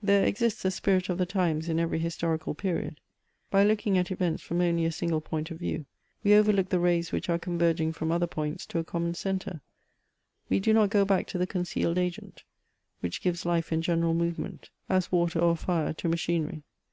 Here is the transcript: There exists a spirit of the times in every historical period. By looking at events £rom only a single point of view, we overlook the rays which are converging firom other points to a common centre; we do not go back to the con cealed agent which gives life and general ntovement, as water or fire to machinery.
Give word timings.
There 0.00 0.24
exists 0.24 0.64
a 0.64 0.70
spirit 0.70 1.08
of 1.08 1.18
the 1.18 1.26
times 1.26 1.68
in 1.68 1.80
every 1.80 1.98
historical 1.98 2.54
period. 2.54 3.00
By 3.50 3.64
looking 3.64 3.98
at 3.98 4.12
events 4.12 4.46
£rom 4.48 4.60
only 4.62 4.84
a 4.84 4.92
single 4.92 5.20
point 5.20 5.50
of 5.50 5.58
view, 5.58 5.86
we 6.22 6.34
overlook 6.34 6.68
the 6.68 6.78
rays 6.78 7.10
which 7.10 7.28
are 7.28 7.36
converging 7.36 7.92
firom 7.92 8.12
other 8.12 8.28
points 8.28 8.64
to 8.66 8.78
a 8.78 8.84
common 8.84 9.14
centre; 9.14 9.60
we 10.48 10.60
do 10.60 10.72
not 10.72 10.90
go 10.90 11.04
back 11.04 11.26
to 11.26 11.36
the 11.38 11.48
con 11.48 11.64
cealed 11.64 11.98
agent 11.98 12.44
which 13.00 13.20
gives 13.20 13.44
life 13.44 13.72
and 13.72 13.82
general 13.82 14.14
ntovement, 14.14 14.68
as 14.88 15.10
water 15.10 15.40
or 15.40 15.56
fire 15.56 15.92
to 15.94 16.08
machinery. 16.08 16.62